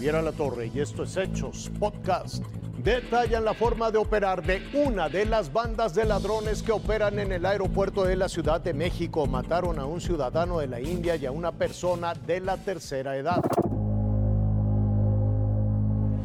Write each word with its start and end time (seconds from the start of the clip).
Javier 0.00 0.16
Alatorre 0.16 0.70
y 0.74 0.80
esto 0.80 1.02
es 1.02 1.14
Hechos 1.18 1.70
Podcast. 1.78 2.42
Detallan 2.82 3.44
la 3.44 3.52
forma 3.52 3.90
de 3.90 3.98
operar 3.98 4.42
de 4.42 4.62
una 4.72 5.10
de 5.10 5.26
las 5.26 5.52
bandas 5.52 5.94
de 5.94 6.06
ladrones 6.06 6.62
que 6.62 6.72
operan 6.72 7.18
en 7.18 7.32
el 7.32 7.44
aeropuerto 7.44 8.04
de 8.04 8.16
la 8.16 8.30
Ciudad 8.30 8.62
de 8.62 8.72
México. 8.72 9.26
Mataron 9.26 9.78
a 9.78 9.84
un 9.84 10.00
ciudadano 10.00 10.60
de 10.60 10.68
la 10.68 10.80
India 10.80 11.16
y 11.16 11.26
a 11.26 11.32
una 11.32 11.52
persona 11.52 12.14
de 12.14 12.40
la 12.40 12.56
tercera 12.56 13.14
edad 13.14 13.42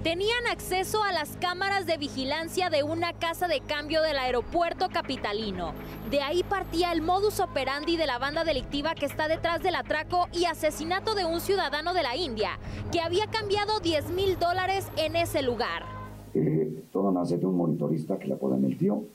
tenían 0.05 0.45
acceso 0.51 1.03
a 1.03 1.11
las 1.11 1.35
cámaras 1.37 1.87
de 1.87 1.97
vigilancia 1.97 2.69
de 2.69 2.83
una 2.83 3.13
casa 3.13 3.47
de 3.47 3.61
cambio 3.61 4.03
del 4.03 4.19
aeropuerto 4.19 4.87
capitalino. 4.93 5.73
De 6.11 6.21
ahí 6.21 6.43
partía 6.43 6.91
el 6.91 7.01
modus 7.01 7.39
operandi 7.39 7.97
de 7.97 8.05
la 8.05 8.19
banda 8.19 8.43
delictiva 8.43 8.93
que 8.93 9.07
está 9.07 9.27
detrás 9.27 9.63
del 9.63 9.73
atraco 9.73 10.27
y 10.31 10.45
asesinato 10.45 11.15
de 11.15 11.25
un 11.25 11.41
ciudadano 11.41 11.95
de 11.95 12.03
la 12.03 12.15
India, 12.15 12.59
que 12.91 13.01
había 13.01 13.25
cambiado 13.25 13.79
10 13.79 14.11
mil 14.11 14.37
dólares 14.37 14.87
en 14.95 15.15
ese 15.15 15.41
lugar. 15.41 15.81
Eh, 16.35 16.83
todo 16.91 17.11
nace 17.11 17.39
de 17.39 17.47
un 17.47 17.57
monitorista 17.57 18.19
que 18.19 18.27
le 18.27 18.35
apodan 18.35 18.63
el 18.63 18.77
tío, 18.77 19.05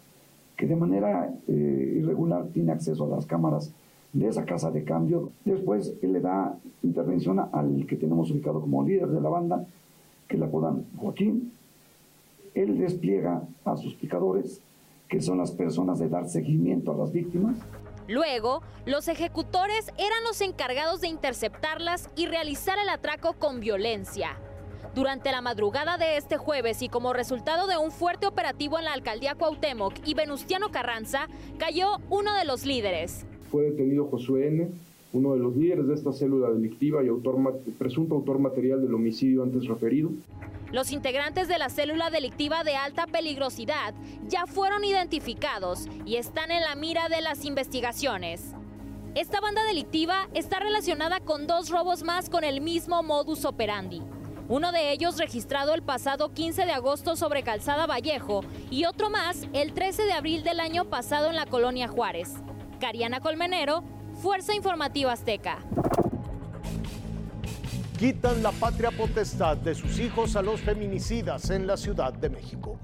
que 0.56 0.66
de 0.66 0.74
manera 0.74 1.32
eh, 1.46 1.98
irregular 2.00 2.48
tiene 2.52 2.72
acceso 2.72 3.04
a 3.04 3.14
las 3.14 3.26
cámaras 3.26 3.72
de 4.12 4.26
esa 4.26 4.44
casa 4.44 4.72
de 4.72 4.82
cambio. 4.82 5.30
Después 5.44 5.94
él 6.02 6.14
le 6.14 6.20
da 6.20 6.58
intervención 6.82 7.38
al 7.38 7.86
que 7.86 7.94
tenemos 7.94 8.28
ubicado 8.32 8.60
como 8.60 8.82
líder 8.82 9.06
de 9.06 9.20
la 9.20 9.28
banda, 9.28 9.64
que 10.30 10.38
la 10.38 10.46
apodan 10.46 10.86
Joaquín, 10.96 11.52
él 12.54 12.78
despliega 12.78 13.42
a 13.64 13.76
sus 13.76 13.94
picadores, 13.94 14.62
que 15.08 15.20
son 15.20 15.38
las 15.38 15.50
personas 15.50 15.98
de 15.98 16.08
dar 16.08 16.28
seguimiento 16.28 16.92
a 16.92 16.96
las 16.96 17.12
víctimas. 17.12 17.58
Luego, 18.06 18.62
los 18.86 19.08
ejecutores 19.08 19.88
eran 19.98 20.24
los 20.24 20.40
encargados 20.40 21.00
de 21.00 21.08
interceptarlas 21.08 22.08
y 22.16 22.26
realizar 22.26 22.78
el 22.78 22.88
atraco 22.88 23.34
con 23.34 23.60
violencia. 23.60 24.36
Durante 24.94 25.30
la 25.30 25.40
madrugada 25.40 25.98
de 25.98 26.16
este 26.16 26.36
jueves 26.36 26.82
y 26.82 26.88
como 26.88 27.12
resultado 27.12 27.68
de 27.68 27.76
un 27.76 27.90
fuerte 27.90 28.26
operativo 28.26 28.78
en 28.78 28.84
la 28.84 28.92
alcaldía 28.92 29.34
Cuauhtémoc 29.34 29.94
y 30.04 30.14
Venustiano 30.14 30.70
Carranza, 30.70 31.28
cayó 31.58 31.98
uno 32.08 32.34
de 32.36 32.44
los 32.44 32.64
líderes. 32.64 33.26
Fue 33.50 33.64
detenido 33.64 34.06
Josué 34.06 34.48
N., 34.48 34.70
uno 35.12 35.34
de 35.34 35.40
los 35.40 35.56
líderes 35.56 35.86
de 35.88 35.94
esta 35.94 36.12
célula 36.12 36.50
delictiva 36.50 37.02
y 37.02 37.08
autor, 37.08 37.36
presunto 37.78 38.14
autor 38.14 38.38
material 38.38 38.80
del 38.82 38.94
homicidio 38.94 39.42
antes 39.42 39.66
referido. 39.66 40.10
Los 40.72 40.92
integrantes 40.92 41.48
de 41.48 41.58
la 41.58 41.68
célula 41.68 42.10
delictiva 42.10 42.62
de 42.62 42.76
alta 42.76 43.06
peligrosidad 43.06 43.94
ya 44.28 44.46
fueron 44.46 44.84
identificados 44.84 45.88
y 46.06 46.16
están 46.16 46.52
en 46.52 46.62
la 46.62 46.76
mira 46.76 47.08
de 47.08 47.22
las 47.22 47.44
investigaciones. 47.44 48.54
Esta 49.16 49.40
banda 49.40 49.64
delictiva 49.64 50.28
está 50.34 50.60
relacionada 50.60 51.18
con 51.18 51.48
dos 51.48 51.70
robos 51.70 52.04
más 52.04 52.30
con 52.30 52.44
el 52.44 52.60
mismo 52.60 53.02
modus 53.02 53.44
operandi. 53.44 54.02
Uno 54.48 54.70
de 54.70 54.92
ellos 54.92 55.18
registrado 55.18 55.74
el 55.74 55.82
pasado 55.82 56.32
15 56.32 56.66
de 56.66 56.72
agosto 56.72 57.16
sobre 57.16 57.42
Calzada 57.42 57.86
Vallejo 57.86 58.42
y 58.70 58.84
otro 58.84 59.10
más 59.10 59.48
el 59.52 59.72
13 59.72 60.04
de 60.04 60.12
abril 60.12 60.44
del 60.44 60.60
año 60.60 60.84
pasado 60.84 61.30
en 61.30 61.36
la 61.36 61.46
colonia 61.46 61.88
Juárez. 61.88 62.34
Cariana 62.80 63.20
Colmenero, 63.20 63.82
Fuerza 64.20 64.52
Informativa 64.54 65.12
Azteca. 65.12 65.60
Quitan 67.98 68.42
la 68.42 68.52
patria 68.52 68.90
potestad 68.90 69.56
de 69.56 69.74
sus 69.74 69.98
hijos 69.98 70.36
a 70.36 70.42
los 70.42 70.60
feminicidas 70.60 71.48
en 71.48 71.66
la 71.66 71.78
Ciudad 71.78 72.12
de 72.12 72.28
México. 72.28 72.78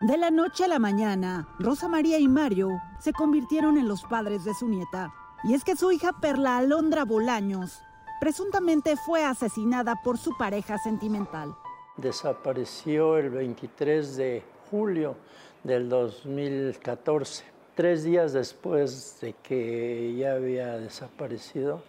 De 0.00 0.18
la 0.18 0.30
noche 0.30 0.64
a 0.64 0.68
la 0.68 0.78
mañana, 0.78 1.48
Rosa 1.58 1.88
María 1.88 2.18
y 2.18 2.28
Mario 2.28 2.78
se 3.00 3.14
convirtieron 3.14 3.78
en 3.78 3.88
los 3.88 4.02
padres 4.02 4.44
de 4.44 4.52
su 4.52 4.68
nieta. 4.68 5.14
Y 5.44 5.54
es 5.54 5.64
que 5.64 5.76
su 5.76 5.90
hija 5.92 6.20
Perla 6.20 6.58
Alondra 6.58 7.06
Bolaños 7.06 7.80
presuntamente 8.20 8.96
fue 8.96 9.24
asesinada 9.24 9.94
por 10.04 10.18
su 10.18 10.36
pareja 10.36 10.76
sentimental. 10.76 11.56
Desapareció 11.96 13.16
el 13.16 13.30
23 13.30 14.16
de 14.16 14.42
julio 14.70 15.16
del 15.64 15.88
2014 15.88 17.59
Tres 17.80 18.04
días 18.04 18.34
después 18.34 19.16
de 19.22 19.32
que 19.42 20.14
ya 20.14 20.32
había 20.32 20.76
desaparecido, 20.76 21.82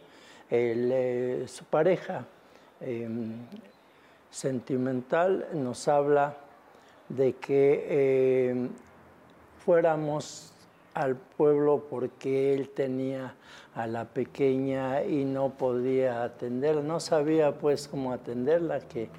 eh, 0.50 1.44
su 1.50 1.66
pareja 1.66 2.26
em, 2.80 3.34
sentimental 4.30 5.50
nos 5.54 5.90
habla 5.90 6.38
de 7.10 7.34
que 7.34 8.52
em, 8.52 8.70
fuéramos 9.66 10.54
al 10.94 11.18
pueblo 11.18 11.86
porque 11.90 12.54
él 12.54 12.70
tenía 12.70 13.36
a 13.76 13.86
la 13.86 14.06
pequeña 14.06 15.04
y 15.04 15.26
no 15.26 15.50
podía 15.50 16.24
atenderla, 16.24 16.84
no 16.84 17.02
sabía 17.02 17.58
pues 17.58 17.90
cómo 17.90 18.14
atenderla, 18.14 18.80
que 18.80 19.10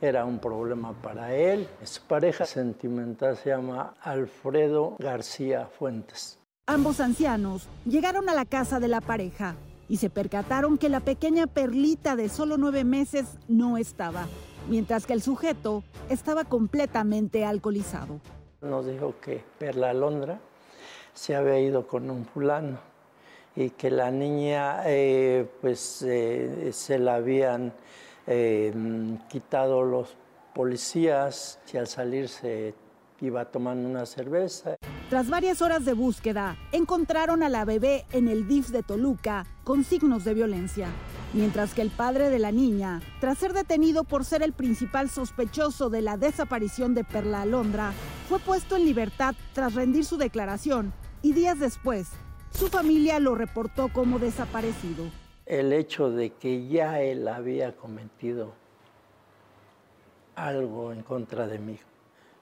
era 0.00 0.24
un 0.24 0.38
problema 0.38 0.92
para 0.92 1.34
él. 1.34 1.68
Su 1.84 2.02
pareja 2.02 2.46
sentimental 2.46 3.36
se 3.36 3.50
llama 3.50 3.94
Alfredo 4.02 4.96
García 4.98 5.66
Fuentes. 5.66 6.38
Ambos 6.66 7.00
ancianos 7.00 7.68
llegaron 7.84 8.28
a 8.28 8.34
la 8.34 8.44
casa 8.44 8.80
de 8.80 8.88
la 8.88 9.00
pareja 9.00 9.56
y 9.88 9.96
se 9.96 10.08
percataron 10.08 10.78
que 10.78 10.88
la 10.88 11.00
pequeña 11.00 11.46
perlita 11.46 12.16
de 12.16 12.28
solo 12.28 12.56
nueve 12.56 12.84
meses 12.84 13.26
no 13.48 13.76
estaba, 13.76 14.26
mientras 14.68 15.04
que 15.04 15.12
el 15.12 15.22
sujeto 15.22 15.82
estaba 16.08 16.44
completamente 16.44 17.44
alcoholizado. 17.44 18.20
Nos 18.60 18.86
dijo 18.86 19.14
que 19.20 19.42
Perla 19.58 19.90
Alondra 19.90 20.38
se 21.12 21.34
había 21.34 21.58
ido 21.58 21.86
con 21.86 22.08
un 22.08 22.24
fulano 22.24 22.78
y 23.56 23.70
que 23.70 23.90
la 23.90 24.12
niña 24.12 24.82
eh, 24.86 25.46
pues 25.60 26.02
eh, 26.02 26.70
se 26.72 26.98
la 26.98 27.16
habían 27.16 27.72
eh, 28.26 28.72
quitado 29.28 29.82
los 29.82 30.16
policías 30.54 31.58
y 31.72 31.76
al 31.76 31.86
salir 31.86 32.28
se 32.28 32.74
iba 33.20 33.44
tomando 33.44 33.88
una 33.88 34.06
cerveza. 34.06 34.76
Tras 35.08 35.28
varias 35.28 35.60
horas 35.60 35.84
de 35.84 35.92
búsqueda, 35.92 36.56
encontraron 36.72 37.42
a 37.42 37.48
la 37.48 37.64
bebé 37.64 38.06
en 38.12 38.28
el 38.28 38.46
DIF 38.46 38.68
de 38.68 38.82
Toluca 38.82 39.46
con 39.64 39.84
signos 39.84 40.24
de 40.24 40.34
violencia, 40.34 40.88
mientras 41.32 41.74
que 41.74 41.82
el 41.82 41.90
padre 41.90 42.30
de 42.30 42.38
la 42.38 42.52
niña, 42.52 43.02
tras 43.20 43.38
ser 43.38 43.52
detenido 43.52 44.04
por 44.04 44.24
ser 44.24 44.42
el 44.42 44.52
principal 44.52 45.10
sospechoso 45.10 45.90
de 45.90 46.02
la 46.02 46.16
desaparición 46.16 46.94
de 46.94 47.04
Perla 47.04 47.42
Alondra, 47.42 47.92
fue 48.28 48.38
puesto 48.38 48.76
en 48.76 48.84
libertad 48.84 49.34
tras 49.52 49.74
rendir 49.74 50.04
su 50.04 50.16
declaración 50.16 50.92
y 51.22 51.32
días 51.32 51.58
después, 51.58 52.08
su 52.52 52.68
familia 52.68 53.20
lo 53.20 53.34
reportó 53.34 53.88
como 53.92 54.18
desaparecido 54.18 55.04
el 55.50 55.72
hecho 55.72 56.12
de 56.12 56.30
que 56.30 56.68
ya 56.68 57.00
él 57.00 57.26
había 57.26 57.76
cometido 57.76 58.52
algo 60.36 60.92
en 60.92 61.02
contra 61.02 61.48
de 61.48 61.58
mí. 61.58 61.76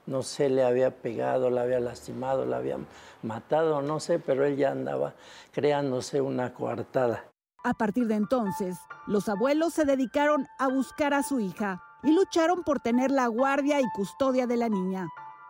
No 0.05 0.21
sé, 0.21 0.47
le 0.47 0.63
había 0.63 0.91
pegado, 0.91 1.49
le 1.49 1.59
había 1.59 1.79
lastimado, 1.79 2.45
le 2.45 2.55
había 2.55 2.77
matado, 3.23 3.81
no 3.81 3.99
sé, 3.99 4.19
pero 4.19 4.45
él 4.45 4.57
ya 4.57 4.71
andaba 4.71 5.15
creándose 5.51 6.21
una 6.21 6.53
coartada. 6.53 7.25
A 7.63 7.73
partir 7.73 8.05
de 8.05 8.13
entonces, 8.13 8.77
los 9.07 9.27
abuelos 9.27 9.73
se 9.73 9.85
dedicaron 9.85 10.45
a 10.59 10.67
buscar 10.67 11.15
a 11.15 11.23
su 11.23 11.39
hija 11.39 11.81
y 12.03 12.13
lucharon 12.13 12.63
por 12.63 12.79
tener 12.79 13.09
la 13.09 13.25
guardia 13.25 13.81
y 13.81 13.89
custodia 13.95 14.45
de 14.45 14.57
la 14.57 14.69
niña. 14.69 15.07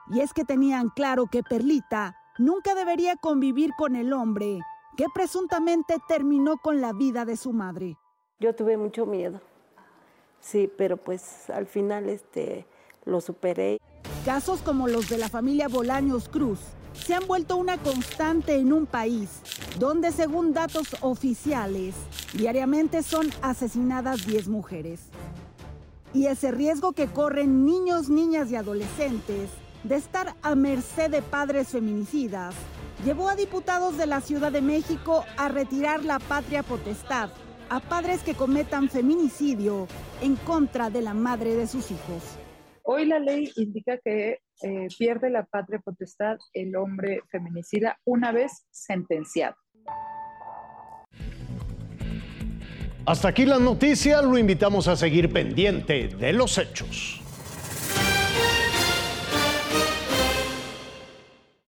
Y 0.09 0.21
es 0.21 0.31
que 0.31 0.45
tenían 0.45 0.87
claro 0.89 1.25
que 1.29 1.43
Perlita 1.43 2.15
nunca 2.37 2.73
debería 2.73 3.17
convivir 3.17 3.71
con 3.77 3.97
el 3.97 4.13
hombre 4.13 4.61
que 4.99 5.05
presuntamente 5.13 5.95
terminó 6.09 6.57
con 6.57 6.81
la 6.81 6.91
vida 6.91 7.23
de 7.23 7.37
su 7.37 7.53
madre. 7.53 7.95
Yo 8.37 8.53
tuve 8.53 8.75
mucho 8.75 9.05
miedo, 9.05 9.39
sí, 10.41 10.69
pero 10.77 10.97
pues 10.97 11.49
al 11.49 11.67
final 11.67 12.09
este, 12.09 12.65
lo 13.05 13.21
superé. 13.21 13.79
Casos 14.25 14.61
como 14.61 14.89
los 14.89 15.07
de 15.07 15.17
la 15.17 15.29
familia 15.29 15.69
Bolaños 15.69 16.27
Cruz 16.27 16.59
se 16.91 17.13
han 17.13 17.25
vuelto 17.27 17.55
una 17.55 17.77
constante 17.77 18.57
en 18.57 18.73
un 18.73 18.85
país 18.85 19.41
donde 19.79 20.11
según 20.11 20.51
datos 20.51 20.93
oficiales 20.99 21.95
diariamente 22.33 23.01
son 23.01 23.29
asesinadas 23.41 24.27
10 24.27 24.49
mujeres. 24.49 25.03
Y 26.13 26.25
ese 26.25 26.51
riesgo 26.51 26.91
que 26.91 27.07
corren 27.07 27.65
niños, 27.65 28.09
niñas 28.09 28.51
y 28.51 28.57
adolescentes 28.57 29.49
de 29.85 29.95
estar 29.95 30.35
a 30.41 30.55
merced 30.55 31.09
de 31.09 31.21
padres 31.21 31.69
feminicidas 31.69 32.53
llevó 33.05 33.29
a 33.29 33.35
diputados 33.35 33.97
de 33.97 34.05
la 34.05 34.21
Ciudad 34.21 34.51
de 34.51 34.61
México 34.61 35.25
a 35.37 35.49
retirar 35.49 36.03
la 36.03 36.19
patria 36.19 36.63
potestad 36.63 37.29
a 37.69 37.79
padres 37.79 38.23
que 38.23 38.33
cometan 38.33 38.89
feminicidio 38.89 39.87
en 40.21 40.35
contra 40.35 40.89
de 40.89 41.01
la 41.01 41.13
madre 41.13 41.55
de 41.55 41.67
sus 41.67 41.91
hijos. 41.91 42.23
Hoy 42.83 43.05
la 43.05 43.19
ley 43.19 43.51
indica 43.57 43.99
que 44.03 44.39
eh, 44.63 44.87
pierde 44.97 45.29
la 45.29 45.45
patria 45.45 45.79
potestad 45.79 46.37
el 46.53 46.75
hombre 46.75 47.21
feminicida 47.29 47.97
una 48.05 48.31
vez 48.31 48.65
sentenciado. 48.71 49.55
Hasta 53.05 53.29
aquí 53.29 53.45
la 53.45 53.59
noticia, 53.59 54.21
lo 54.21 54.37
invitamos 54.37 54.87
a 54.87 54.95
seguir 54.95 55.31
pendiente 55.31 56.07
de 56.07 56.33
los 56.33 56.57
hechos. 56.57 57.18